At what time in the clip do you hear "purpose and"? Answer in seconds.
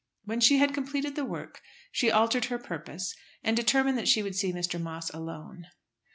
2.57-3.55